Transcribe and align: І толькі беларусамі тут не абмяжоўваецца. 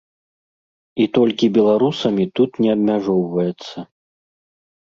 І 1.05 1.07
толькі 1.17 1.49
беларусамі 1.59 2.25
тут 2.41 2.51
не 2.65 2.69
абмяжоўваецца. 2.77 3.77